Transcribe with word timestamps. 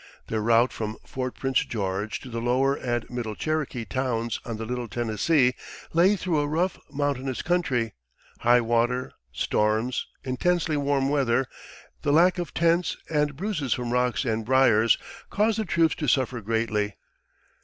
Their 0.29 0.41
route 0.41 0.73
from 0.73 0.97
Fort 1.05 1.35
Prince 1.35 1.63
George 1.63 2.19
to 2.21 2.29
the 2.31 2.41
lower 2.41 2.73
and 2.73 3.07
middle 3.11 3.35
Cherokee 3.35 3.85
towns 3.85 4.39
on 4.43 4.57
the 4.57 4.65
Little 4.65 4.87
Tennessee 4.87 5.53
lay 5.93 6.15
through 6.15 6.39
a 6.39 6.47
rough, 6.47 6.79
mountainous 6.91 7.43
country; 7.43 7.93
high 8.39 8.61
water, 8.61 9.11
storms, 9.31 10.07
intensely 10.23 10.75
warm 10.75 11.09
weather, 11.09 11.45
the 12.01 12.11
lack 12.11 12.39
of 12.39 12.51
tents, 12.51 12.97
and 13.11 13.35
bruises 13.35 13.75
from 13.75 13.93
rocks 13.93 14.25
and 14.25 14.43
briers, 14.43 14.97
caused 15.29 15.59
the 15.59 15.65
troops 15.65 15.93
to 15.97 16.07
suffer 16.07 16.41
greatly. 16.41 16.95